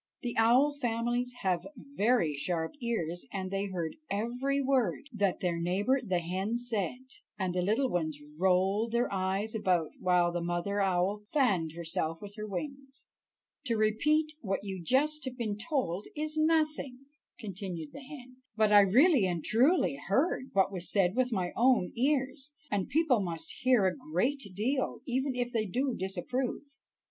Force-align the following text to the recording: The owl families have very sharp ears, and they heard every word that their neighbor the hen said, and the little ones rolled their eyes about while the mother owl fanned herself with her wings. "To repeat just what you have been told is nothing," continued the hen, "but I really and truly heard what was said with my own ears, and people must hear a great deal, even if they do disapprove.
The 0.23 0.35
owl 0.35 0.75
families 0.81 1.31
have 1.41 1.67
very 1.75 2.33
sharp 2.33 2.73
ears, 2.81 3.27
and 3.31 3.51
they 3.51 3.67
heard 3.67 3.97
every 4.09 4.59
word 4.59 5.07
that 5.13 5.41
their 5.41 5.59
neighbor 5.59 6.01
the 6.03 6.17
hen 6.17 6.57
said, 6.57 7.01
and 7.37 7.53
the 7.53 7.61
little 7.61 7.87
ones 7.87 8.17
rolled 8.39 8.93
their 8.93 9.13
eyes 9.13 9.53
about 9.53 9.91
while 9.99 10.31
the 10.31 10.41
mother 10.41 10.81
owl 10.81 11.21
fanned 11.31 11.73
herself 11.73 12.19
with 12.19 12.33
her 12.35 12.47
wings. 12.47 13.05
"To 13.65 13.75
repeat 13.77 14.29
just 14.33 14.37
what 14.41 14.63
you 14.63 14.83
have 14.91 15.37
been 15.37 15.55
told 15.55 16.07
is 16.15 16.35
nothing," 16.35 17.05
continued 17.37 17.91
the 17.93 18.01
hen, 18.01 18.37
"but 18.57 18.71
I 18.71 18.79
really 18.79 19.27
and 19.27 19.43
truly 19.43 19.97
heard 20.07 20.49
what 20.53 20.71
was 20.71 20.89
said 20.91 21.15
with 21.15 21.31
my 21.31 21.51
own 21.55 21.91
ears, 21.95 22.55
and 22.71 22.89
people 22.89 23.19
must 23.19 23.51
hear 23.61 23.85
a 23.85 23.95
great 23.95 24.41
deal, 24.55 25.01
even 25.05 25.35
if 25.35 25.53
they 25.53 25.67
do 25.67 25.93
disapprove. 25.95 26.63